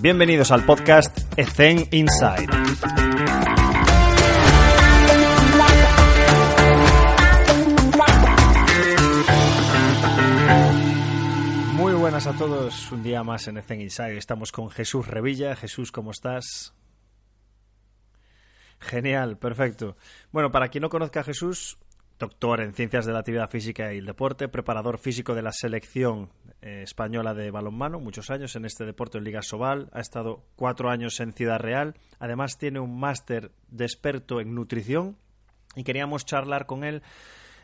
[0.00, 2.46] Bienvenidos al podcast Ethen Inside.
[11.72, 14.16] Muy buenas a todos, un día más en Ethen Inside.
[14.16, 15.56] Estamos con Jesús Revilla.
[15.56, 16.72] Jesús, ¿cómo estás?
[18.78, 19.96] Genial, perfecto.
[20.30, 21.76] Bueno, para quien no conozca a Jesús,
[22.18, 26.30] doctor en Ciencias de la Actividad Física y el Deporte, preparador físico de la selección
[26.60, 30.90] eh, española de balonmano, muchos años en este deporte en Liga Sobal, ha estado cuatro
[30.90, 35.16] años en Ciudad Real, además tiene un máster de experto en nutrición
[35.76, 37.02] y queríamos charlar con él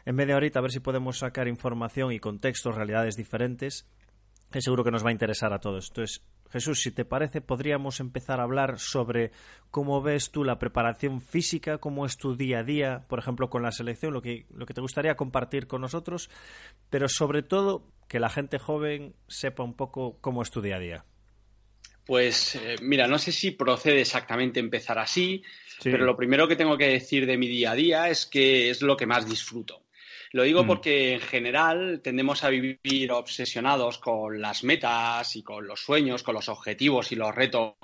[0.05, 3.89] en media horita a ver si podemos sacar información y contextos, realidades diferentes,
[4.53, 5.89] que seguro que nos va a interesar a todos.
[5.89, 9.33] Entonces, Jesús, si te parece, podríamos empezar a hablar sobre
[9.71, 13.63] cómo ves tú la preparación física, cómo es tu día a día, por ejemplo, con
[13.63, 16.31] la selección, lo que, lo que te gustaría compartir con nosotros,
[16.91, 20.81] pero sobre todo que la gente joven sepa un poco cómo es tu día a
[20.81, 21.05] día.
[22.07, 25.43] Pues eh, mira, no sé si procede exactamente empezar así,
[25.81, 25.91] sí.
[25.91, 28.83] pero lo primero que tengo que decir de mi día a día es que es
[28.83, 29.83] lo que más disfruto.
[30.35, 30.67] Lo digo mm.
[30.67, 36.35] porque en general tendemos a vivir obsesionados con las metas y con los sueños, con
[36.35, 37.75] los objetivos y los retos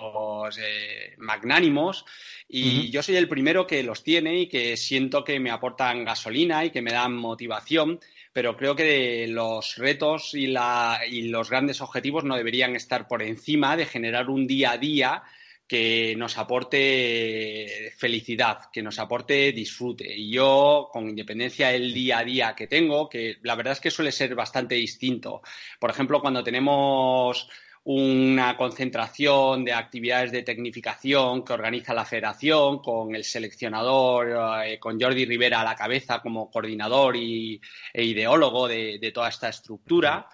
[0.59, 2.05] eh, magnánimos.
[2.48, 6.65] Y yo soy el primero que los tiene y que siento que me aportan gasolina
[6.65, 8.01] y que me dan motivación.
[8.33, 13.23] Pero creo que los retos y, la, y los grandes objetivos no deberían estar por
[13.23, 15.23] encima de generar un día a día
[15.70, 20.12] que nos aporte felicidad, que nos aporte disfrute.
[20.16, 23.92] Y yo, con independencia del día a día que tengo, que la verdad es que
[23.92, 25.42] suele ser bastante distinto.
[25.78, 27.48] Por ejemplo, cuando tenemos
[27.84, 35.00] una concentración de actividades de tecnificación que organiza la federación con el seleccionador, eh, con
[35.00, 37.60] Jordi Rivera a la cabeza como coordinador y,
[37.92, 40.28] e ideólogo de, de toda esta estructura.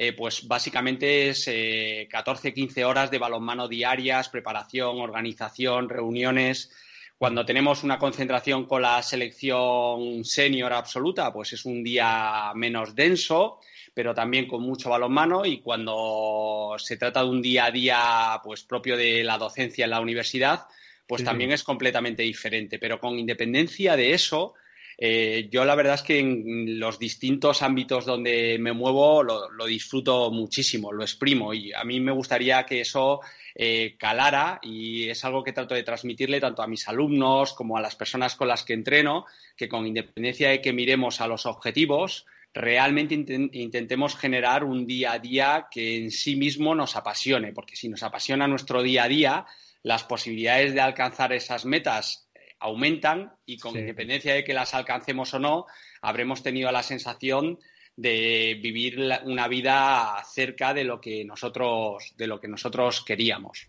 [0.00, 6.70] Eh, pues básicamente es eh, 14, 15 horas de balonmano diarias, preparación, organización, reuniones.
[7.18, 13.58] Cuando tenemos una concentración con la selección senior absoluta, pues es un día menos denso,
[13.92, 15.44] pero también con mucho balonmano.
[15.44, 19.90] Y cuando se trata de un día a día pues, propio de la docencia en
[19.90, 20.66] la universidad,
[21.08, 21.24] pues sí.
[21.24, 22.78] también es completamente diferente.
[22.78, 24.54] Pero con independencia de eso,
[25.00, 30.32] eh, yo la verdad es que en los distintos ámbitos donde me muevo lo, disfruto
[30.32, 33.20] muchísimo, lo exprimo y a mí me gustaría que eso
[33.54, 37.80] eh, calara y es algo que trato de transmitirle tanto a mis alumnos como a
[37.80, 39.26] las personas con las que entreno,
[39.56, 45.18] que con independencia de que miremos a los objetivos, realmente intentemos generar un día a
[45.20, 49.46] día que en sí mismo nos apasione, porque si nos apasiona nuestro día a día,
[49.84, 52.27] las posibilidades de alcanzar esas metas
[52.60, 53.80] aumentan y con sí.
[53.80, 55.66] independencia de que las alcancemos o no,
[56.02, 57.58] habremos tenido la sensación
[57.96, 63.68] de vivir una vida cerca de lo que nosotros, de lo que nosotros queríamos.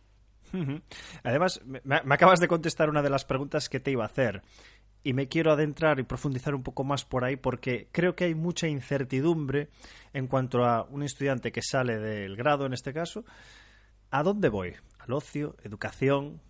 [1.23, 4.41] Además, me, me acabas de contestar una de las preguntas que te iba a hacer
[5.03, 8.35] y me quiero adentrar y profundizar un poco más por ahí porque creo que hay
[8.35, 9.69] mucha incertidumbre
[10.13, 13.23] en cuanto a un estudiante que sale del grado, en este caso,
[14.11, 14.73] ¿a dónde voy?
[14.99, 16.41] ¿Al ocio, educación,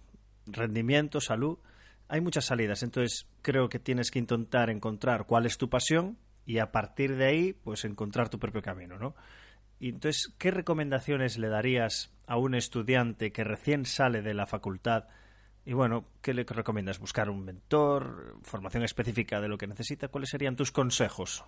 [0.47, 1.59] rendimiento, salud?
[2.09, 6.57] Hay muchas salidas, entonces creo que tienes que intentar encontrar cuál es tu pasión y
[6.57, 9.15] a partir de ahí, pues encontrar tu propio camino, ¿no?
[9.79, 15.05] Y entonces, ¿qué recomendaciones le darías a un estudiante que recién sale de la facultad?
[15.65, 16.99] Y bueno, ¿qué le recomiendas?
[16.99, 18.39] ¿Buscar un mentor?
[18.41, 20.07] ¿Formación específica de lo que necesita?
[20.07, 21.45] ¿Cuáles serían tus consejos?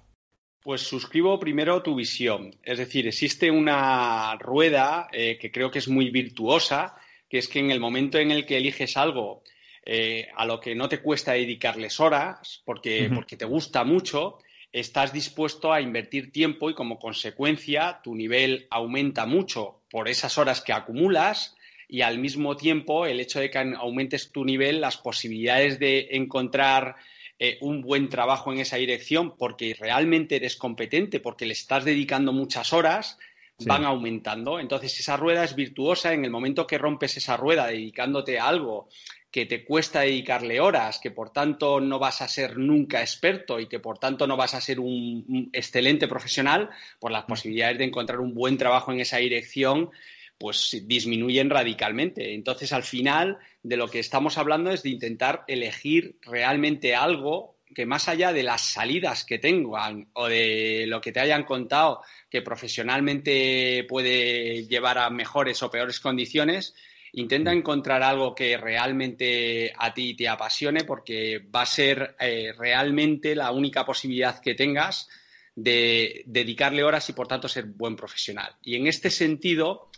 [0.62, 2.56] Pues suscribo primero tu visión.
[2.62, 6.96] Es decir, existe una rueda eh, que creo que es muy virtuosa,
[7.28, 9.42] que es que en el momento en el que eliges algo
[9.84, 13.16] eh, a lo que no te cuesta dedicarles horas porque, uh -huh.
[13.16, 14.38] porque te gusta mucho,
[14.72, 20.62] estás dispuesto a invertir tiempo y como consecuencia tu nivel aumenta mucho por esas horas
[20.62, 25.78] que acumulas y al mismo tiempo el hecho de que aumentes tu nivel, las posibilidades
[25.78, 26.96] de encontrar
[27.38, 32.32] eh, un buen trabajo en esa dirección porque realmente eres competente, porque le estás dedicando
[32.32, 33.18] muchas horas,
[33.58, 33.66] sí.
[33.68, 34.60] van aumentando.
[34.60, 38.88] Entonces esa rueda es virtuosa en el momento que rompes esa rueda dedicándote a algo
[39.32, 43.68] que te cuesta dedicarle horas, que por tanto no vas a ser nunca experto y
[43.68, 46.70] que por tanto no vas a ser un, un excelente profesional,
[47.00, 49.90] pues las posibilidades de encontrar un buen trabajo en esa dirección
[50.38, 52.34] pues disminuyen radicalmente.
[52.34, 57.86] Entonces, al final, de lo que estamos hablando es de intentar elegir realmente algo que
[57.86, 62.42] más allá de las salidas que tengan o de lo que te hayan contado que
[62.42, 66.76] profesionalmente puede llevar a mejores o peores condiciones,
[67.14, 73.36] intenta encontrar algo que realmente a ti te apasione porque va a ser eh, realmente
[73.36, 75.10] la única posibilidad que tengas
[75.56, 78.56] de dedicarle horas y por tanto ser buen profesional.
[78.64, 79.90] Y en este sentido,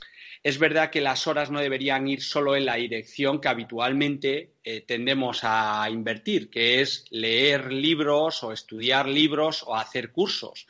[0.42, 4.82] es verdad que las horas no deberían ir solo en la dirección que habitualmente eh,
[4.82, 10.68] tendemos a invertir, que es leer libros o estudiar libros o hacer cursos,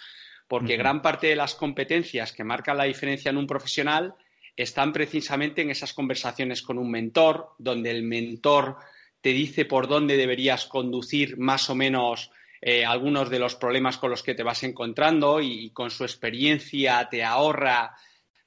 [0.48, 4.14] porque gran parte de las competencias que marcan la diferencia en un profesional
[4.56, 8.78] están precisamente en esas conversaciones con un mentor, donde el mentor
[9.22, 14.10] te dice por dónde deberías conducir más o menos eh, algunos de los problemas con
[14.10, 17.96] los que te vas encontrando y con su experiencia te ahorra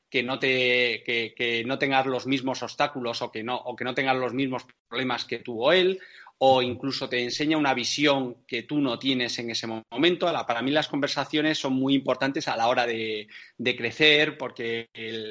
[0.08, 3.94] que no, te, que, no tengas los mismos obstáculos o que, no, o que no
[3.94, 6.00] tengas los mismos problemas que tuvo él,
[6.38, 10.30] o incluso te enseña una visión que tú no tienes en ese momento.
[10.46, 13.28] Para mí las conversaciones son muy importantes a la hora de,
[13.58, 14.88] crecer porque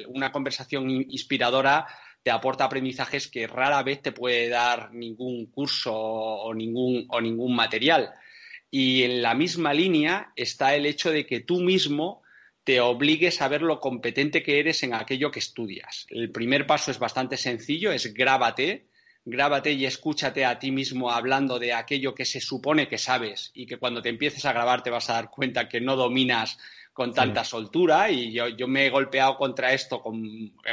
[0.08, 1.86] una conversación inspiradora
[2.22, 7.54] te aporta aprendizajes que rara vez te puede dar ningún curso o ningún, o ningún
[7.54, 8.12] material.
[8.68, 12.22] Y en la misma línea está el hecho de que tú mismo
[12.64, 16.04] te obligues a ver lo competente que eres en aquello que estudias.
[16.10, 18.88] El primer paso es bastante sencillo, es grábate,
[19.26, 23.66] grábate y escúchate a ti mismo hablando de aquello que se supone que sabes y
[23.66, 26.58] que cuando te empieces a grabar te vas a dar cuenta que no dominas
[26.92, 30.00] con tanta soltura y yo, me he golpeado contra esto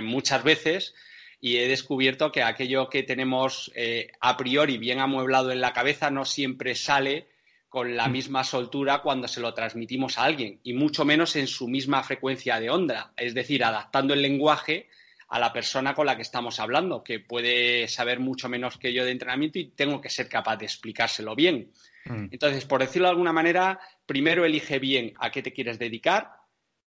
[0.02, 0.94] muchas veces
[1.42, 6.12] y he descubierto que aquello que tenemos eh, a priori bien amueblado en la cabeza
[6.12, 7.28] no siempre sale
[7.70, 8.12] con la mm.
[8.12, 12.60] misma soltura cuando se lo transmitimos a alguien y mucho menos en su misma frecuencia
[12.60, 14.90] de onda, es decir, adaptando el lenguaje
[15.33, 19.03] a la persona con la que estamos hablando, que puede saber mucho menos que yo
[19.03, 21.71] de entrenamiento y tengo que ser capaz de explicárselo bien.
[22.06, 22.27] Mm.
[22.30, 26.30] Entonces, por decirlo de alguna manera, primero elige bien a qué te quieres dedicar,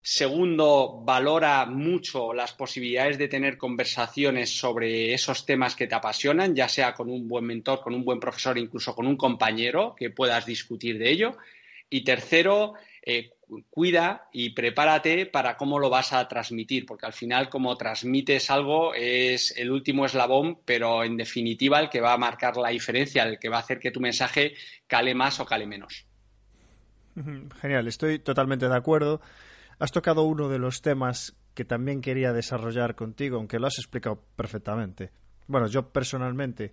[0.05, 6.69] Segundo, valora mucho las posibilidades de tener conversaciones sobre esos temas que te apasionan, ya
[6.69, 10.45] sea con un buen mentor, con un buen profesor, incluso con un compañero que puedas
[10.45, 11.37] discutir de ello.
[11.93, 12.73] Y tercero,
[13.05, 13.33] eh,
[13.69, 18.95] cuida y prepárate para cómo lo vas a transmitir, porque al final, como transmites algo,
[18.95, 23.39] es el último eslabón, pero en definitiva el que va a marcar la diferencia, el
[23.39, 24.55] que va a hacer que tu mensaje
[24.87, 26.07] cale más o cale menos.
[27.61, 29.21] Genial, estoy totalmente de acuerdo.
[29.79, 34.25] Has tocado uno de los temas que también quería desarrollar contigo, aunque lo has explicado
[34.35, 35.11] perfectamente.
[35.47, 36.73] Bueno, yo personalmente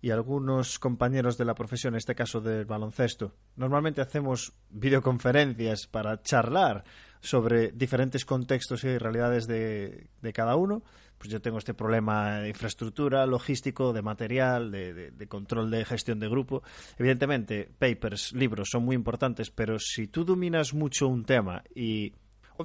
[0.00, 6.22] y algunos compañeros de la profesión, en este caso del baloncesto, normalmente hacemos videoconferencias para
[6.22, 6.84] charlar
[7.20, 10.82] sobre diferentes contextos y realidades de, cada uno.
[11.18, 16.20] Pues yo tengo este problema de infraestructura, logístico, de material, de, de, control de gestión
[16.20, 16.62] de grupo.
[16.96, 22.12] Evidentemente, papers, libros son muy importantes, pero si tú dominas mucho un tema y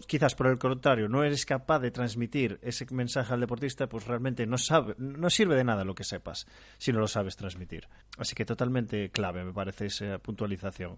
[0.08, 4.46] quizás por el contrario, no eres capaz de transmitir ese mensaje al deportista, pues realmente
[4.46, 6.48] no sabe, no sirve de nada lo que sepas
[6.78, 7.88] si no lo sabes transmitir.
[8.18, 10.98] Así que totalmente clave me parece esa puntualización.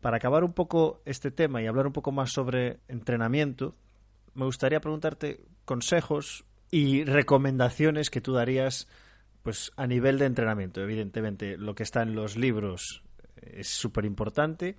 [0.00, 3.76] Para acabar un poco este tema y hablar un poco más sobre entrenamiento,
[4.34, 8.88] me gustaría preguntarte consejos y recomendaciones que tú darías
[9.42, 10.80] pues a nivel de entrenamiento.
[10.80, 13.02] Evidentemente, lo que está en los libros
[13.36, 14.76] es súper importante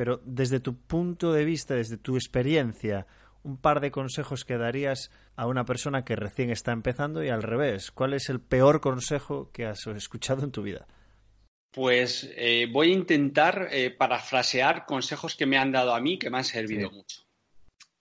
[0.00, 3.06] pero desde tu punto de vista, desde tu experiencia,
[3.42, 7.42] un par de consejos que darías a una persona que recién está empezando y al
[7.42, 7.90] revés.
[7.90, 10.86] ¿Cuál es el peor consejo que has escuchado en tu vida?
[11.70, 16.30] Pues eh, voy a intentar eh, parafrasear consejos que me han dado a mí que
[16.30, 17.26] me han servido mucho.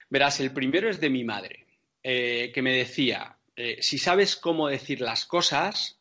[0.09, 1.67] Verás, el primero es de mi madre,
[2.01, 3.37] eh, que me decía,
[3.81, 5.99] si sabes cómo decir las cosas,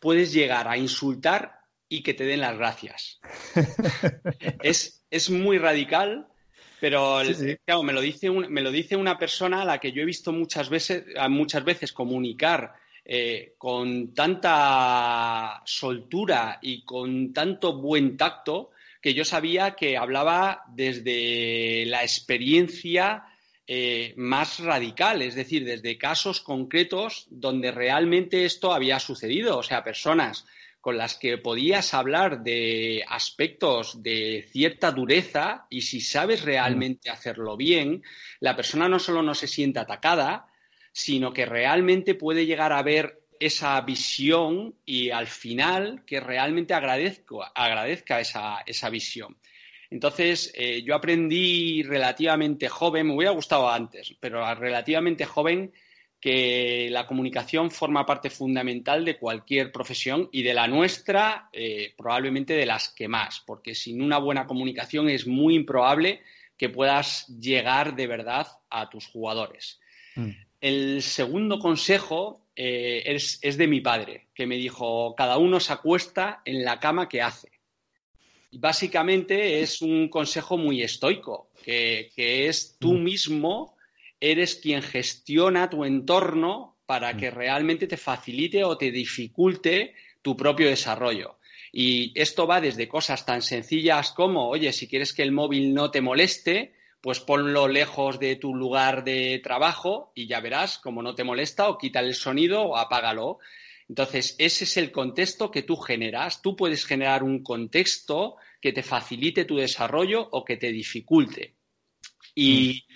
[0.00, 3.20] puedes llegar a insultar y que te den las gracias.
[4.62, 6.26] es, es muy radical,
[6.80, 7.20] pero
[7.64, 10.32] Claro, me, lo dice me lo dice una persona a la que yo he visto
[10.32, 12.74] muchas veces, muchas veces comunicar
[13.04, 21.84] eh, con tanta soltura y con tanto buen tacto que yo sabía que hablaba desde
[21.86, 23.24] la experiencia
[23.66, 29.84] eh, más radical, es decir, desde casos concretos donde realmente esto había sucedido, o sea,
[29.84, 30.46] personas
[30.88, 37.58] con las que podías hablar de aspectos de cierta dureza y si sabes realmente hacerlo
[37.58, 38.02] bien,
[38.40, 40.46] la persona no solo no se siente atacada,
[40.90, 48.20] sino que realmente puede llegar a ver esa visión y al final que realmente agradezca
[48.20, 49.36] esa, esa visión.
[49.90, 55.70] Entonces, eh, yo aprendí relativamente joven, me hubiera gustado antes, pero relativamente joven,
[56.20, 62.54] que la comunicación forma parte fundamental de cualquier profesión y de la nuestra eh, probablemente
[62.54, 66.22] de las que más, porque sin una buena comunicación es muy improbable
[66.56, 69.78] que puedas llegar de verdad a tus jugadores.
[70.16, 70.30] Mm.
[70.60, 76.42] El segundo consejo eh, es, de mi padre, que me dijo, cada uno se acuesta
[76.44, 77.52] en la cama que hace.
[78.50, 83.04] básicamente es un consejo muy estoico, que, que es tú mm.
[83.04, 83.77] mismo
[84.20, 87.34] eres quien gestiona tu entorno para que mm.
[87.34, 91.38] realmente te facilite o te dificulte tu propio desarrollo.
[91.72, 95.90] Y esto va desde cosas tan sencillas como, oye, si quieres que el móvil no
[95.90, 101.14] te moleste, pues ponlo lejos de tu lugar de trabajo y ya verás como no
[101.14, 103.38] te molesta o quita el sonido o apágalo.
[103.88, 106.42] Entonces, ese es el contexto que tú generas.
[106.42, 111.54] Tú puedes generar un contexto que te facilite tu desarrollo o que te dificulte.
[112.34, 112.92] Y mm.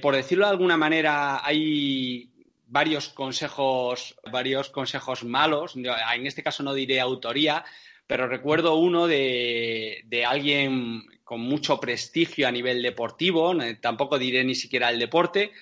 [0.00, 2.30] Por decirlo de alguna manera, hay
[2.66, 5.74] varios consejos, varios consejos malos.
[5.76, 7.64] En este caso no diré autoría,
[8.06, 14.90] pero recuerdo uno de, alguien con mucho prestigio a nivel deportivo, tampoco diré ni siquiera
[14.90, 15.52] el deporte,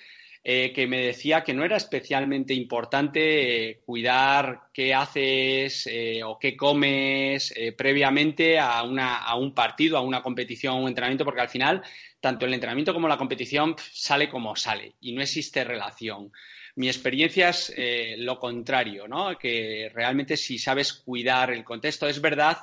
[0.49, 6.39] eh, que me decía que no era especialmente importante eh, cuidar qué haces eh, o
[6.39, 11.49] qué comes previamente a, a, un partido, a una competición, a un entrenamiento, porque al
[11.49, 11.83] final
[12.21, 16.31] tanto el entrenamiento como la competición sale como sale y no existe relación.
[16.77, 17.73] Mi experiencia es
[18.17, 19.37] lo contrario, ¿no?
[19.37, 22.57] Que realmente si sabes cuidar el contexto, es verdad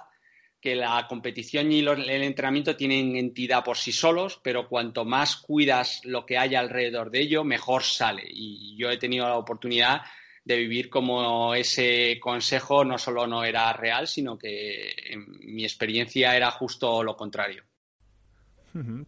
[0.64, 6.00] que la competición y el entrenamiento tienen entidad por sí solos, pero cuanto más cuidas
[6.04, 8.22] lo que hay alrededor de ello, mejor sale.
[8.26, 10.00] Y yo he tenido la oportunidad
[10.42, 16.34] de vivir como ese consejo no solo no era real, sino que en mi experiencia
[16.34, 17.62] era justo lo contrario.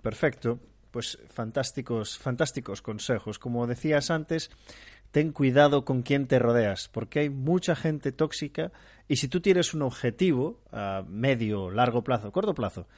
[0.02, 0.60] Perfecto.
[0.90, 3.38] Pues fantásticos, fantásticos consejos.
[3.38, 4.50] Como decías antes,
[5.10, 8.72] ten cuidado con quién te rodeas, porque hay mucha gente tóxica
[9.08, 12.88] y si tú tienes un objetivo a medio, largo plazo, corto plazo,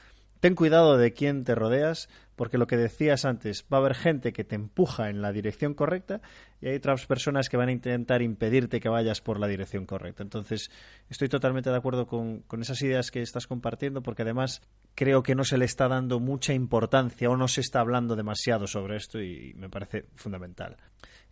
[0.40, 4.32] ten cuidado de quién te rodeas, porque lo que decías antes, va a haber gente
[4.32, 6.20] que te empuja en la dirección correcta
[6.60, 10.22] y hay otras personas que van a intentar impedirte que vayas por la dirección correcta.
[10.22, 10.70] Entonces,
[11.10, 14.62] estoy totalmente de acuerdo con, con esas ideas que estás compartiendo, porque además
[14.94, 18.66] creo que no se le está dando mucha importancia o no se está hablando demasiado
[18.66, 20.76] sobre esto y me parece fundamental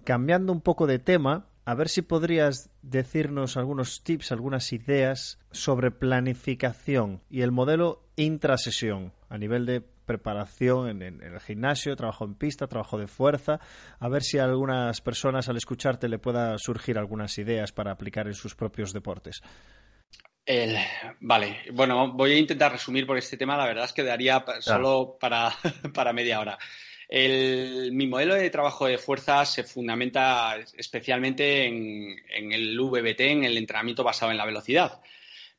[0.06, 5.90] cambiando un poco de tema, a ver si podrías decirnos algunos tips, algunas ideas sobre
[5.90, 12.68] planificación y el modelo intrasesión a nivel de preparación en, el gimnasio, trabajo en pista,
[12.68, 13.58] trabajo de fuerza,
[13.99, 18.28] a ver si a algunas personas al escucharte le pueda surgir algunas ideas para aplicar
[18.28, 19.42] en sus propios deportes.
[21.20, 25.16] vale, bueno, voy a intentar resumir por este tema, la verdad es que daría solo
[25.20, 25.52] para,
[25.92, 26.56] para media hora
[27.09, 34.03] mi modelo de trabajo de fuerza se fundamenta especialmente en, el VBT, en el entrenamiento
[34.03, 35.01] basado en la velocidad.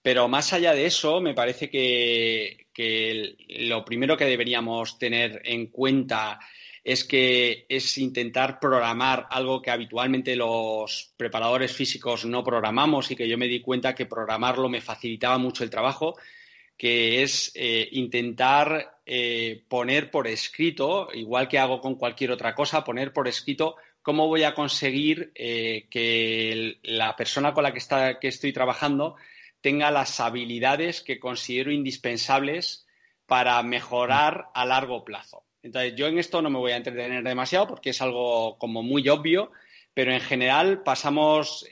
[0.02, 2.68] Pero más allá de eso, me parece que,
[3.50, 6.40] lo primero que deberíamos tener en cuenta
[6.84, 13.28] es que es intentar programar algo que habitualmente los preparadores físicos no programamos y que
[13.28, 16.16] yo me di cuenta que programarlo me facilitaba mucho el trabajo,
[16.78, 22.84] que es eh, intentar eh, poner por escrito, igual que hago con cualquier otra cosa,
[22.84, 28.20] poner por escrito cómo voy a conseguir eh, que la persona con la que, está,
[28.20, 29.16] que estoy trabajando
[29.60, 32.86] tenga las habilidades que considero indispensables
[33.26, 35.44] para mejorar a largo plazo.
[35.64, 39.10] Entonces, yo en esto no me voy a entretener demasiado porque es algo como muy
[39.10, 39.52] obvio,
[39.94, 41.68] pero en general pasamos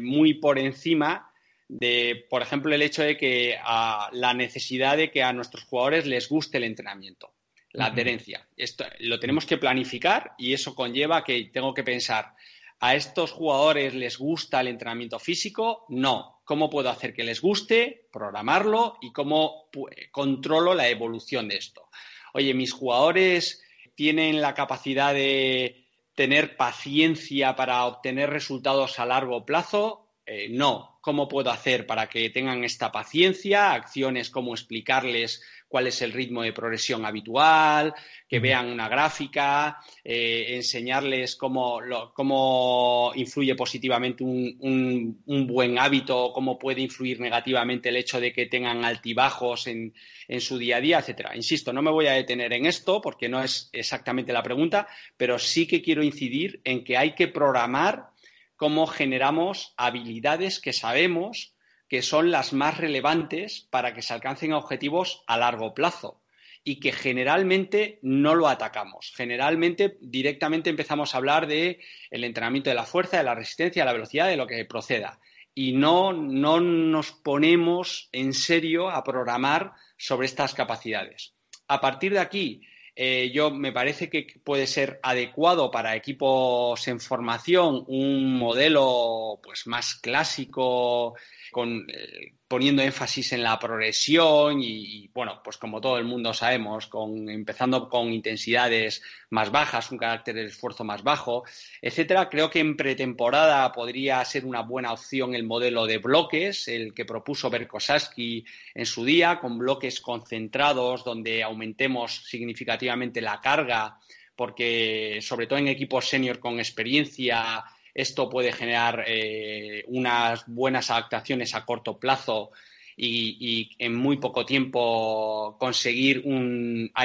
[0.00, 1.33] muy por encima
[1.68, 6.06] de, por ejemplo, el hecho de que a la necesidad de que a nuestros jugadores
[6.06, 7.34] les guste el entrenamiento,
[7.72, 8.46] la adherencia.
[8.56, 12.34] Esto lo tenemos que planificar y eso conlleva que tengo que pensar,
[12.80, 15.86] ¿a estos jugadores les gusta el entrenamiento físico?
[15.88, 16.42] No.
[16.44, 18.08] ¿Cómo puedo hacer que les guste?
[18.12, 19.70] Programarlo y cómo
[20.10, 21.88] controlo la evolución de esto.
[22.34, 23.62] Oye, mis jugadores
[23.94, 30.03] tienen la capacidad de tener paciencia para obtener resultados a largo plazo.
[30.26, 33.72] Eh, no, ¿cómo puedo hacer para que tengan esta paciencia?
[33.72, 37.92] Acciones como explicarles cuál es el ritmo de progresión habitual,
[38.26, 47.20] que vean una gráfica, eh, enseñarles cómo, influye positivamente un, buen hábito, cómo puede influir
[47.20, 49.92] negativamente el hecho de que tengan altibajos en,
[50.28, 51.36] en su día a día, etcétera.
[51.36, 54.86] Insisto, no me voy a detener en esto porque no es exactamente la pregunta,
[55.18, 58.13] pero sí que quiero incidir en que hay que programar
[58.56, 61.54] cómo generamos habilidades que sabemos
[61.88, 66.22] que son las más relevantes para que se alcancen objetivos a largo plazo
[66.64, 69.12] y que generalmente no lo atacamos.
[69.14, 71.80] Generalmente directamente empezamos a hablar de
[72.10, 75.20] el entrenamiento de la fuerza, de la resistencia, de la velocidad, de lo que proceda
[75.54, 81.34] y no, no nos ponemos en serio a programar sobre estas capacidades.
[81.68, 82.62] A partir de aquí,
[82.96, 89.66] eh, yo me parece que puede ser adecuado para equipos en formación un modelo pues
[89.66, 91.14] más clásico
[91.50, 96.86] con eh, poniendo énfasis en la progresión y, bueno, pues como todo el mundo sabemos,
[96.86, 101.42] con, empezando con intensidades más bajas, un carácter de esfuerzo más bajo,
[101.82, 102.28] etcétera.
[102.28, 107.04] Creo que en pretemporada podría ser una buena opción el modelo de bloques, el que
[107.04, 113.98] propuso Berkosaski en su día, con bloques concentrados donde aumentemos significativamente la carga,
[114.36, 121.54] porque sobre todo en equipos senior con experiencia esto puede generar eh, unas buenas adaptaciones
[121.54, 122.50] a corto plazo
[122.96, 126.24] y, en muy poco tiempo conseguir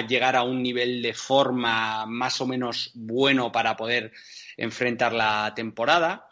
[0.08, 4.12] llegar a un nivel de forma más o menos bueno para poder
[4.58, 6.28] enfrentar la temporada.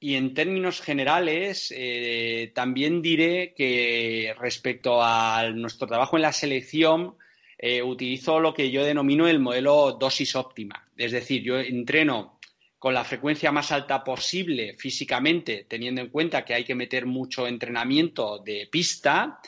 [0.00, 7.16] Y en términos generales, eh, también diré que respecto a nuestro trabajo en la selección,
[7.58, 10.88] eh, utilizo lo que yo denomino el modelo dosis óptima.
[10.96, 12.37] Es decir, yo entreno
[12.78, 17.46] con la frecuencia más alta posible físicamente, teniendo en cuenta que hay que meter mucho
[17.46, 19.40] entrenamiento de pista,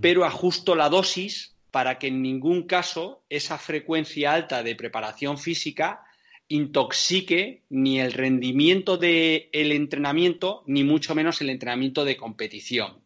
[0.00, 6.04] pero ajusto la dosis para que en ningún caso esa frecuencia alta de preparación física
[6.48, 13.01] intoxique ni el rendimiento del entrenamiento, ni mucho menos el entrenamiento de competición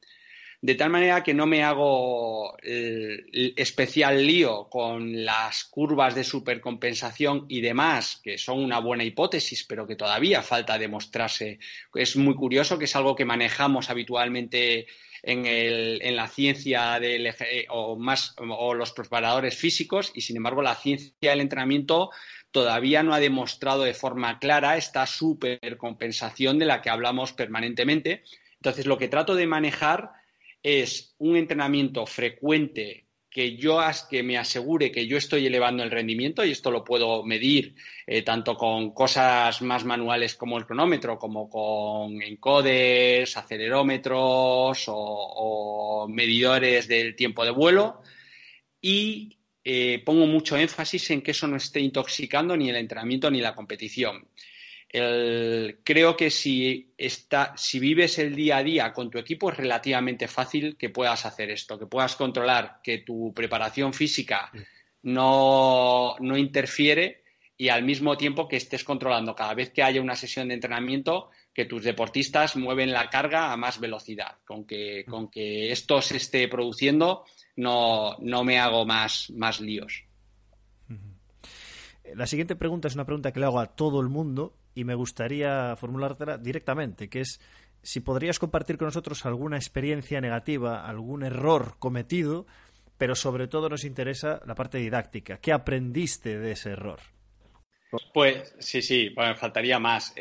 [0.67, 7.47] de tal manera que no me hago el especial lío con las curvas de supercompensación
[7.49, 11.61] y demás, que son una buena hipótesis, pero que todavía falta demostrarse.
[11.95, 14.89] Es muy curioso que es algo que manejamos habitualmente
[15.23, 17.33] en, la ciencia del,
[17.69, 22.11] o, más, o los preparadores físicos y, sin embargo, la ciencia del entrenamiento
[22.51, 28.25] todavía no ha demostrado de forma clara esta supercompensación de la que hablamos permanentemente.
[28.57, 30.16] Entonces, lo que trato de manejar
[30.67, 33.79] es un entrenamiento frecuente que yo
[34.11, 38.23] que me asegure que yo estoy elevando el rendimiento y esto lo puedo medir eh,
[38.23, 47.15] tanto con cosas más manuales como el cronómetro como con encoders, acelerómetros o, medidores del
[47.15, 48.03] tiempo de vuelo.
[48.81, 53.41] Y eh, pongo mucho énfasis en que eso no esté intoxicando ni el entrenamiento ni
[53.41, 54.27] la competición
[55.85, 56.93] creo que si,
[57.57, 61.51] si vives el día a día con tu equipo es relativamente fácil que puedas hacer
[61.51, 64.51] esto, que puedas controlar que tu preparación física
[65.03, 67.25] no, no interfiere
[67.59, 71.31] y al mismo tiempo que estés controlando cada vez que haya una sesión de entrenamiento
[71.55, 74.37] que tus deportistas mueven la carga a más velocidad.
[74.45, 77.25] Con que, con que esto se esté produciendo
[77.57, 80.05] no, no me hago más, más líos.
[82.15, 84.95] La siguiente pregunta es una pregunta que le hago a todo el mundo y me
[84.95, 87.41] gustaría formulártela directamente, que es
[87.83, 92.47] si podrías compartir con nosotros alguna experiencia negativa, algún error cometido,
[92.99, 95.39] pero sobre todo nos interesa la parte didáctica.
[95.39, 97.01] ¿Qué aprendiste de ese error?
[98.13, 100.15] Pues sí, sí, bueno, faltaría más.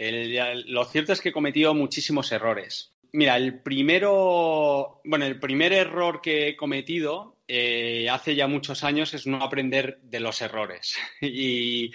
[0.68, 2.94] lo cierto es que he cometido muchísimos errores.
[3.12, 9.14] Mira, el primero, bueno, el primer error que he cometido eh, hace ya muchos años
[9.14, 10.96] es no aprender de los errores.
[11.22, 11.92] y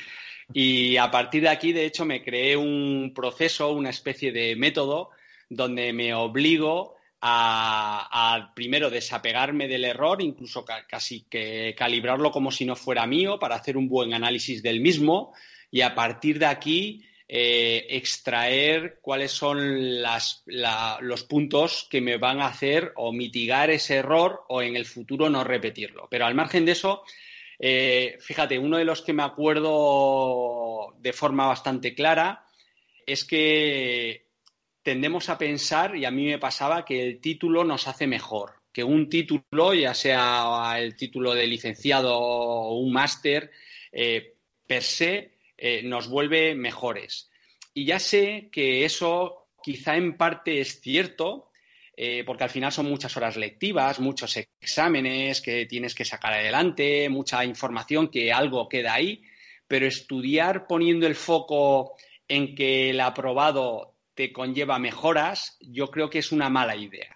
[0.53, 5.11] y a partir de aquí, de hecho, me creé un proceso, una especie de método
[5.49, 12.77] donde me obligo a, primero desapegarme del error, incluso casi que calibrarlo como si no
[12.77, 15.35] fuera mío para hacer un buen análisis del mismo
[15.71, 22.47] y a partir de aquí eh, extraer cuáles son los puntos que me van a
[22.47, 26.09] hacer o mitigar ese error o en el futuro no repetirlo.
[26.11, 27.05] Pero al margen de eso,
[27.63, 32.47] eh, fíjate, uno de los que me acuerdo de forma bastante clara
[33.07, 34.29] es que
[34.83, 38.83] tendemos a pensar, y a mí me pasaba, que el título nos hace mejor, que
[38.83, 43.51] un título, ya sea el título de licenciado o un máster,
[43.93, 47.31] eh, per se eh, nos vuelve mejores.
[47.75, 51.50] Y ya sé que eso quizá en parte es cierto,
[52.03, 57.11] eh, porque al final son muchas horas lectivas, muchos exámenes que tienes que sacar adelante,
[57.11, 59.23] mucha información que algo queda ahí,
[59.69, 66.21] pero estudiar poniendo el foco en que el aprobado te conlleva mejoras, yo creo que
[66.21, 67.15] es una mala idea.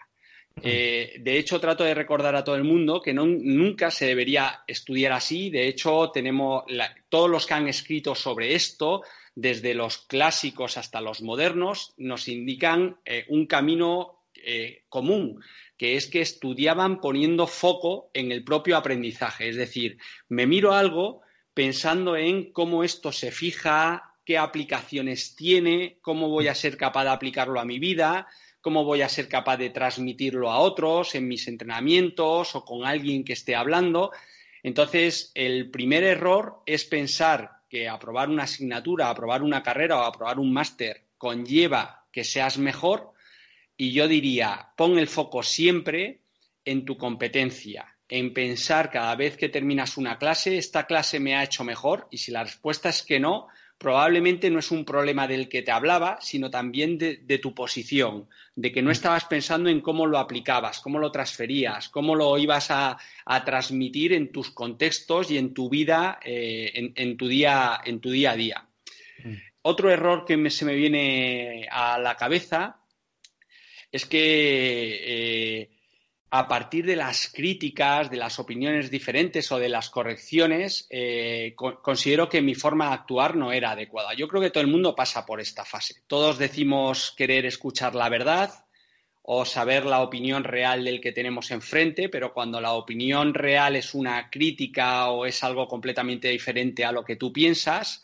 [0.62, 5.12] Eh, de hecho, trato de recordar a todo el mundo que nunca se debería estudiar
[5.12, 5.48] así.
[5.48, 6.64] De hecho, tenemos
[7.08, 9.02] todos los que han escrito sobre esto,
[9.34, 14.13] desde los clásicos hasta los modernos, nos indican eh, un camino
[14.44, 15.42] eh, común,
[15.76, 19.48] que es que estudiaban poniendo foco en el propio aprendizaje.
[19.48, 21.22] Es decir, me miro algo
[21.54, 27.10] pensando en cómo esto se fija, qué aplicaciones tiene, cómo voy a ser capaz de
[27.10, 28.26] aplicarlo a mi vida,
[28.60, 33.24] cómo voy a ser capaz de transmitirlo a otros en mis entrenamientos o con alguien
[33.24, 34.10] que esté hablando.
[34.62, 40.38] Entonces, el primer error es pensar que aprobar una asignatura, aprobar una carrera o aprobar
[40.38, 43.13] un máster conlleva que seas mejor
[43.76, 46.20] Y yo diría, pon el foco siempre
[46.64, 51.42] en tu competencia, en pensar cada vez que terminas una clase, esta clase me ha
[51.42, 55.48] hecho mejor y si la respuesta es que no, probablemente no es un problema del
[55.48, 60.06] que te hablaba, sino también de, tu posición, de que no estabas pensando en cómo
[60.06, 62.96] lo aplicabas, cómo lo transferías, cómo lo ibas a,
[63.44, 68.30] transmitir en tus contextos y en tu vida, eh, en, tu día, en tu día
[68.30, 68.68] a día.
[69.24, 69.34] Mm.
[69.62, 72.83] Otro error que se me viene a la cabeza
[73.94, 75.70] es que eh,
[76.30, 82.28] a partir de las críticas, de las opiniones diferentes o de las correcciones, eh, considero
[82.28, 84.12] que mi forma de actuar no era adecuada.
[84.14, 86.02] Yo creo que todo el mundo pasa por esta fase.
[86.08, 88.66] Todos decimos querer escuchar la verdad
[89.22, 93.94] o saber la opinión real del que tenemos enfrente, pero cuando la opinión real es
[93.94, 98.02] una crítica o es algo completamente diferente a lo que tú piensas,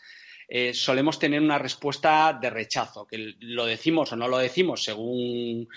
[0.53, 5.69] eh, solemos tener una respuesta de rechazo, que lo decimos o no lo decimos según,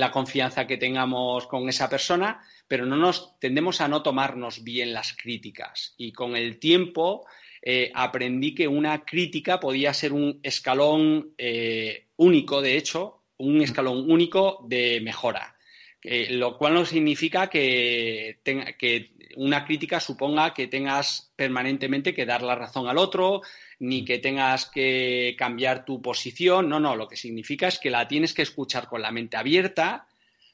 [0.00, 4.94] la confianza que tengamos con esa persona, pero no nos tendemos a no tomarnos bien
[4.94, 5.94] las críticas.
[5.98, 7.26] Y con el tiempo
[7.60, 14.10] eh, aprendí que una crítica podía ser un escalón eh, único, de hecho, un escalón
[14.10, 15.57] único de mejora.
[16.02, 18.38] Lo cual no significa que,
[18.78, 23.42] que una crítica suponga que tengas permanentemente que dar la razón al otro,
[23.80, 28.08] ni que tengas que cambiar tu posición, no, no, lo que significa es que la
[28.08, 30.06] tienes que escuchar con la mente abierta,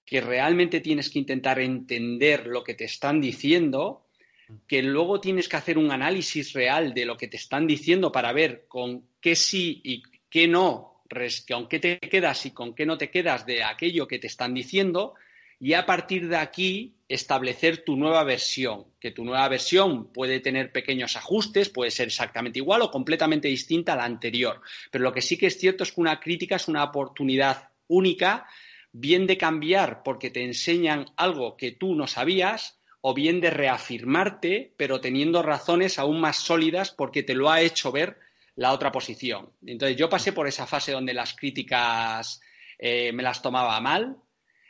[0.04, 4.06] que realmente tienes que intentar entender lo que te están diciendo,
[4.66, 8.32] que luego tienes que hacer un análisis real de lo que te están diciendo para
[8.32, 11.02] ver con qué sí y qué no,
[11.48, 14.52] con qué te quedas y con qué no te quedas de aquello que te están
[14.52, 15.14] diciendo,
[15.64, 20.72] y a partir de aquí establecer tu nueva versión, que tu nueva versión puede tener
[20.72, 24.60] pequeños ajustes, puede ser exactamente igual o completamente distinta a la anterior.
[24.90, 28.46] Pero lo que sí que es cierto es que una crítica es una oportunidad única,
[28.92, 34.74] bien de cambiar porque te enseñan algo que tú no sabías, o bien de reafirmarte,
[34.76, 38.18] pero teniendo razones aún más sólidas porque te lo ha hecho ver
[38.54, 39.48] la otra posición.
[39.64, 42.42] Entonces yo pasé por esa fase donde las críticas
[42.78, 44.18] eh, me las tomaba mal,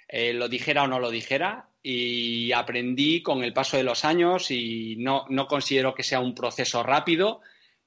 [0.09, 4.51] eh, lo dijera o no lo dijera, y aprendí con el paso de los años
[4.51, 7.43] y no, considero que sea un proceso rápido,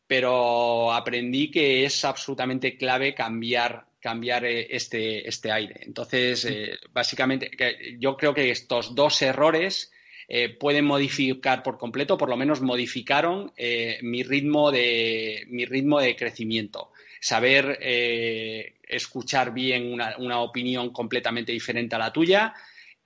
[0.05, 5.79] pero aprendí que es absolutamente clave cambiar, cambiar eh, este, este aire.
[5.81, 7.49] Entonces, eh, básicamente,
[7.97, 9.91] yo creo que estos dos errores
[10.27, 13.51] eh, pueden modificar por completo, por lo menos modificaron
[14.03, 16.91] mi, ritmo de, mi ritmo de crecimiento.
[17.19, 17.77] Saber
[18.83, 22.53] escuchar bien una, una opinión completamente diferente a la tuya,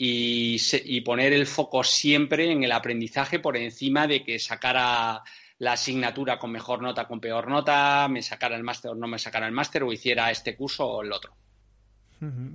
[0.03, 5.21] y, poner el foco siempre en el aprendizaje por encima de que sacara
[5.59, 9.19] la asignatura con mejor nota, con peor nota, me sacara el máster o no me
[9.19, 11.35] sacara el máster o hiciera este curso o el otro.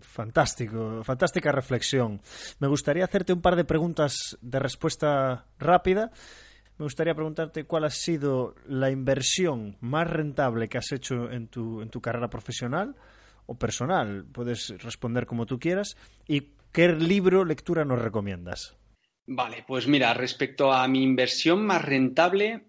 [0.01, 2.21] Fantástico, fantástica reflexión.
[2.59, 6.11] Me gustaría hacerte un par de preguntas de respuesta rápida.
[6.79, 11.81] Me gustaría preguntarte cuál ha sido la inversión más rentable que has hecho en tu,
[11.81, 12.97] en tu carrera profesional
[13.47, 14.27] o personal.
[14.31, 15.97] Puedes responder como tú quieras.
[16.27, 18.77] Y ¿Qué libro, lectura nos recomiendas?
[19.27, 22.67] Vale, pues mira, respecto a mi inversión más rentable,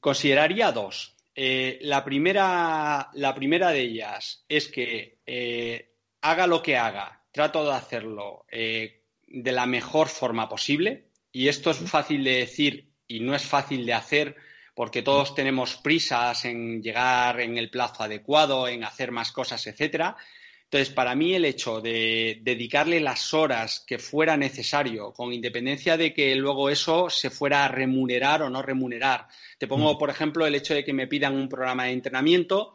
[0.00, 1.14] consideraría dos.
[1.32, 7.64] Eh, la, primera, la, primera, de ellas es que eh, haga lo que haga, trato
[7.64, 11.12] de hacerlo eh, de la mejor forma posible.
[11.30, 14.36] Y esto es fácil de decir y no es fácil de hacer
[14.74, 20.16] porque todos tenemos prisas en llegar en el plazo adecuado, en hacer más cosas, etcétera.
[20.64, 26.14] Entonces, para mí el hecho de dedicarle las horas que fuera necesario, con independencia de
[26.14, 29.28] que luego eso se fuera a remunerar o no remunerar.
[29.58, 29.98] Te pongo, mm.
[29.98, 32.72] por ejemplo, el hecho de que me pidan un programa de entrenamiento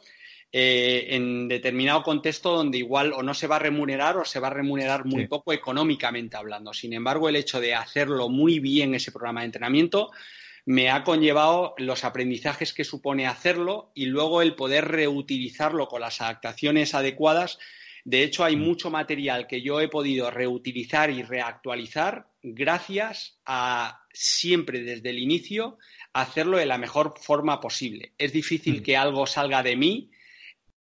[0.52, 4.48] eh, en determinado contexto donde igual o no se va a remunerar o se va
[4.48, 6.74] a remunerar muy poco económicamente hablando.
[6.74, 10.12] Sin embargo, el hecho de hacerlo muy bien ese programa de entrenamiento
[10.66, 16.22] me ha conllevado los aprendizajes que supone hacerlo y luego el poder reutilizarlo con las
[16.22, 17.58] adaptaciones adecuadas
[18.08, 18.62] de hecho, hay mm.
[18.62, 25.78] mucho material que yo he podido reutilizar y reactualizar gracias a siempre desde el inicio
[26.14, 28.14] hacerlo de la mejor forma posible.
[28.18, 28.84] Es difícil mm.
[28.84, 30.10] que algo salga de mí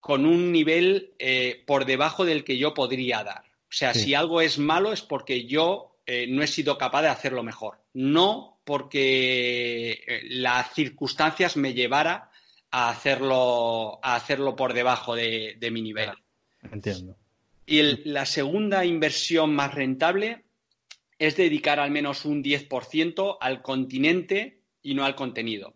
[0.05, 3.41] con un nivel eh, por debajo del que yo podría dar.
[3.41, 7.07] O sea, si algo es malo es porque yo eh, no he sido capaz de
[7.07, 7.79] hacerlo mejor.
[7.95, 12.29] No porque eh, las circunstancias me llevara
[12.69, 16.11] a hacerlo, a hacerlo por debajo de mi nivel.
[16.71, 17.17] Entiendo.
[17.65, 20.43] Y la segunda inversión más rentable
[21.17, 25.73] es dedicar al menos un 10% al continente y no al contenido.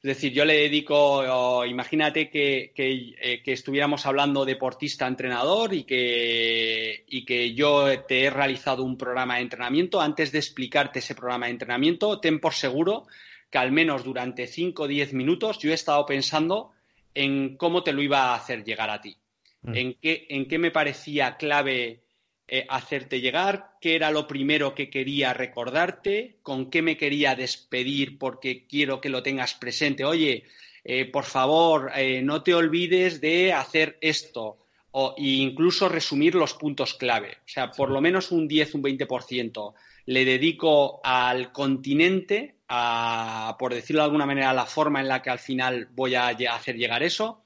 [0.00, 7.24] Es decir, yo le dedico, imagínate que, eh, que, estuviéramos hablando deportista-entrenador y que, y
[7.24, 10.00] que yo te he realizado un programa de entrenamiento.
[10.00, 13.08] Antes de explicarte ese programa de entrenamiento, ten por seguro
[13.50, 16.70] que al menos durante 5 o 10 minutos yo he estado pensando
[17.12, 19.16] en cómo te lo iba a hacer llegar a ti.
[19.62, 19.74] Mm.
[19.74, 22.04] En, qué, en qué me parecía clave
[22.50, 28.18] eh, hacerte llegar, qué era lo primero que quería recordarte, con qué me quería despedir
[28.18, 30.06] porque quiero que lo tengas presente.
[30.06, 30.44] Oye,
[30.82, 34.56] eh, por favor, eh, no te olvides de hacer esto.
[34.92, 37.36] O incluso resumir los puntos clave.
[37.44, 39.74] O sea, por lo menos un 10, un 20%
[40.06, 45.20] le dedico al continente, a, por decirlo de alguna manera, a la forma en la
[45.20, 47.44] que al final voy a hacer llegar eso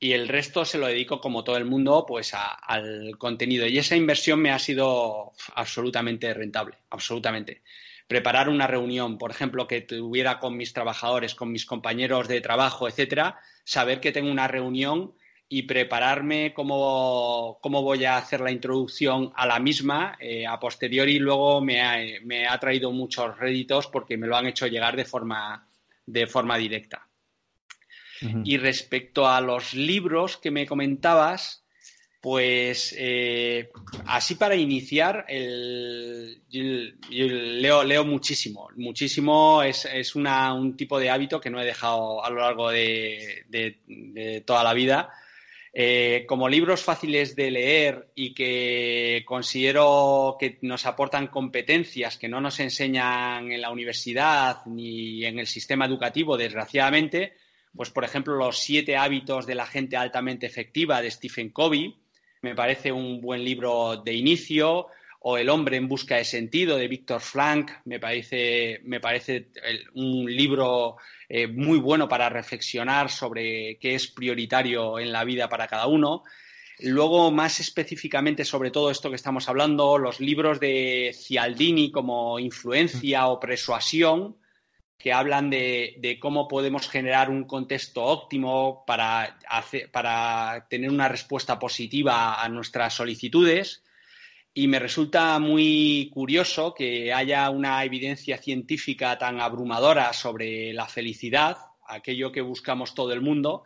[0.00, 3.66] y el resto se lo dedico, como todo el mundo, pues al contenido.
[3.66, 7.62] Y esa inversión me ha sido absolutamente rentable, absolutamente.
[8.06, 12.88] Preparar una reunión, por ejemplo, que tuviera con mis trabajadores, con mis compañeros de trabajo,
[12.88, 15.14] etcétera, saber que tengo una reunión
[15.48, 21.62] y prepararme cómo, voy a hacer la introducción a la misma eh, a posteriori luego
[21.62, 25.66] me ha, me ha traído muchos réditos porque me lo han hecho llegar de forma,
[26.06, 27.07] de forma directa.
[28.44, 31.64] Y respecto a los libros que me comentabas,
[32.20, 33.70] pues eh,
[34.06, 38.68] así para iniciar, el, leo, leo, muchísimo.
[38.76, 42.70] Muchísimo es, es una, un tipo de hábito que no he dejado a lo largo
[42.70, 45.10] de, toda la vida.
[45.72, 52.40] Eh, como libros fáciles de leer y que considero que nos aportan competencias que no
[52.40, 57.37] nos enseñan en la universidad ni en el sistema educativo, desgraciadamente,
[57.76, 61.96] pues por ejemplo Los siete hábitos de la gente altamente efectiva de Stephen Covey,
[62.42, 64.88] me parece un buen libro de inicio,
[65.20, 68.80] o El hombre en busca de sentido de Víctor Frank, me parece,
[69.94, 70.96] un libro
[71.28, 76.22] eh, muy bueno para reflexionar sobre qué es prioritario en la vida para cada uno.
[76.80, 83.26] Luego, más específicamente sobre todo esto que estamos hablando, los libros de Cialdini como Influencia
[83.26, 84.36] o Persuasión,
[84.98, 89.38] que hablan de, cómo podemos generar un contexto óptimo para,
[90.68, 93.84] tener una respuesta positiva a nuestras solicitudes.
[94.52, 101.58] Y me resulta muy curioso que haya una evidencia científica tan abrumadora sobre la felicidad,
[101.86, 103.62] aquello que buscamos todo el mundo,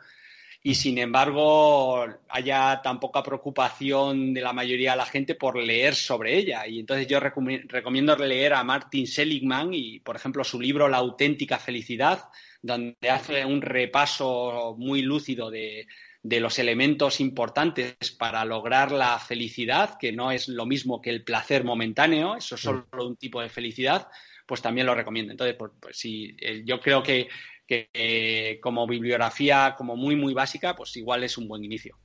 [0.64, 5.94] y sin embargo haya tan poca preocupación de la mayoría de la gente por leer
[5.94, 6.66] sobre ella.
[6.68, 11.58] Y entonces yo recomiendo leer a Martin Seligman y, por ejemplo, su libro La auténtica
[11.58, 12.28] felicidad,
[12.60, 15.88] donde hace un repaso muy lúcido de,
[16.22, 21.64] los elementos importantes para lograr la felicidad, que no es lo mismo que el placer
[21.64, 24.06] momentáneo, eso es solo un tipo de felicidad,
[24.46, 25.32] pues también lo recomiendo.
[25.32, 27.28] Entonces, pues, pues sí, yo creo que
[27.66, 31.96] que eh, como bibliografía como muy muy básica, pues igual es un buen inicio.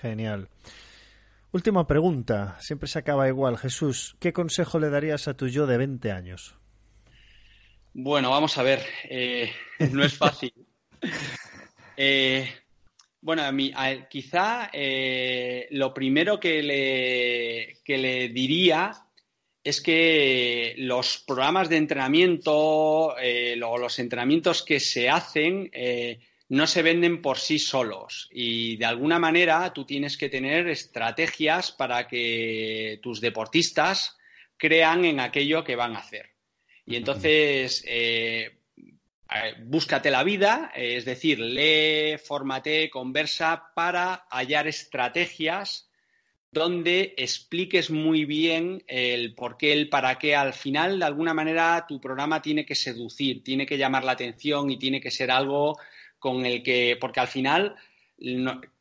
[0.00, 0.48] Genial.
[1.50, 3.56] Última pregunta, siempre se acaba igual.
[3.56, 6.56] Jesús, ¿qué consejo le darías a tu yo de 20 años?
[7.94, 9.50] Bueno, vamos a ver, eh,
[9.92, 10.52] no es fácil.
[12.00, 12.48] Eh,
[13.20, 13.72] bueno, a mí,
[14.08, 14.70] quizá
[15.72, 19.07] lo primero que le, que le diría
[19.68, 26.80] es que los programas de entrenamiento eh, los entrenamientos que se hacen eh, no se
[26.80, 32.98] venden por sí solos y de alguna manera tú tienes que tener estrategias para que
[33.02, 34.16] tus deportistas
[34.56, 36.30] crean en aquello que van a hacer.
[36.86, 38.50] Y entonces, eh,
[39.64, 45.87] búscate la vida, es decir, lee, fórmate, conversa para hallar estrategias
[46.50, 50.34] donde expliques muy bien el por qué, el para qué.
[50.34, 54.70] Al final, de alguna manera, tu programa tiene que seducir, tiene que llamar la atención
[54.70, 55.78] y tiene que ser algo
[56.18, 57.76] con el que, porque al final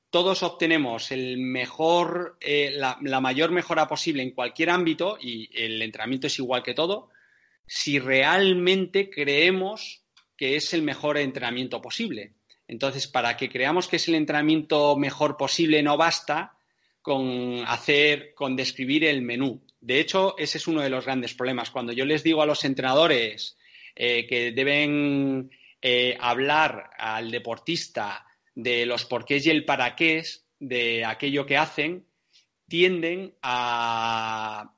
[0.10, 5.82] todos obtenemos el mejor, eh, la, la, mayor mejora posible en cualquier ámbito y el
[5.82, 7.10] entrenamiento es igual que todo,
[7.66, 10.04] si realmente creemos
[10.38, 12.34] que es el mejor entrenamiento posible.
[12.68, 16.57] Entonces, para que creamos que es el entrenamiento mejor posible no basta
[17.08, 19.64] con hacer, con describir el menú.
[19.80, 21.72] De hecho, ese es uno de los grandes problemas.
[21.72, 23.58] Cuando yo les digo a los entrenadores
[23.96, 25.50] eh, que deben
[25.82, 30.22] eh, hablar al deportista de los porqués y el para qué
[30.60, 32.06] de aquello que hacen,
[32.68, 34.74] tienden a,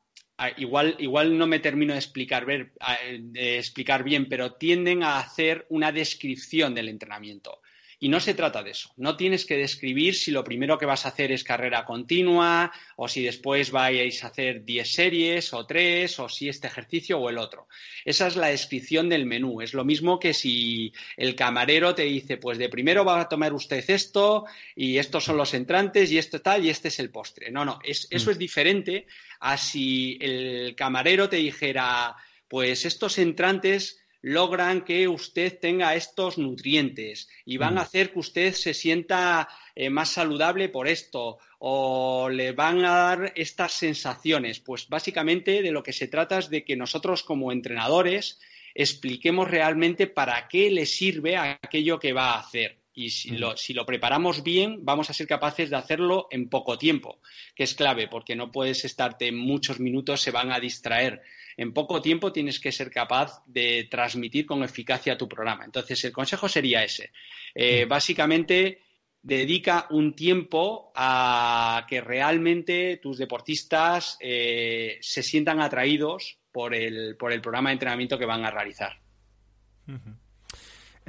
[0.58, 5.92] igual, igual no me termino de explicar, de explicar bien, pero tienden a hacer una
[5.92, 7.60] descripción del entrenamiento.
[8.02, 8.92] Y no se trata de eso.
[8.96, 13.10] No tienes que describir si lo primero que vas a hacer es carrera continua o
[13.10, 17.38] si después vais a hacer 10 series o 3 o si este ejercicio o el
[17.38, 17.68] otro.
[18.06, 19.62] Esa es la descripción del menú.
[19.62, 23.54] Es lo mismo que si el camarero te dice, pues de primero va a tomar
[23.54, 27.52] usted esto y estos son los entrantes y esto tal y este es el postre.
[27.52, 28.32] No, no, eso mm.
[28.32, 29.08] es diferente
[29.42, 32.16] a si el camarero te dijera,
[32.48, 37.84] pues estos entrantes logran que usted tenga estos nutrientes y van a mm.
[37.84, 43.34] hacer que usted se sienta eh, más saludable por esto o le van a dar
[43.36, 44.60] estas sensaciones.
[44.60, 48.40] Pues básicamente de lo que se trata es de que nosotros como entrenadores
[48.74, 52.79] expliquemos realmente para qué le sirve aquello que va a hacer.
[52.94, 56.78] Y si lo, si lo, preparamos bien, vamos a ser capaces de hacerlo en poco
[56.78, 57.22] tiempo,
[57.56, 61.22] que es clave, porque no puedes estarte muchos minutos, se van a distraer
[61.60, 65.66] en poco tiempo tienes que ser capaz de transmitir con eficacia tu programa.
[65.66, 67.12] Entonces, el consejo sería ese.
[67.54, 68.82] Eh, básicamente,
[69.22, 77.34] dedica un tiempo a que realmente tus deportistas eh, se sientan atraídos por el, por
[77.34, 78.98] el programa de entrenamiento que van a realizar.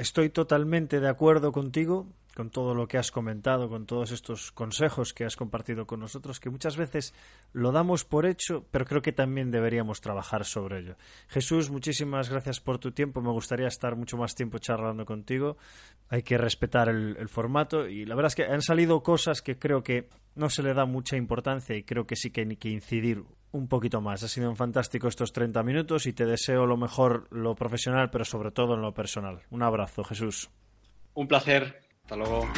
[0.00, 5.12] Estoy totalmente de acuerdo contigo con todo lo que has comentado, con todos estos consejos
[5.12, 7.14] que has compartido con nosotros, que muchas veces
[7.52, 10.96] lo damos por hecho, pero creo que también deberíamos trabajar sobre ello.
[11.28, 13.20] Jesús, muchísimas gracias por tu tiempo.
[13.20, 15.56] Me gustaría estar mucho más tiempo charlando contigo.
[16.08, 19.82] Hay que respetar el, formato y la verdad es que han salido cosas que creo
[19.82, 23.22] que no se le da mucha importancia y creo que sí que hay que incidir
[23.52, 24.22] un poquito más.
[24.22, 28.50] Ha sido fantástico estos 30 minutos y te deseo lo mejor, lo profesional, pero sobre
[28.50, 29.42] todo en lo personal.
[29.50, 30.50] Un abrazo, Jesús.
[31.14, 31.89] Un placer.
[32.10, 32.50] Hasta.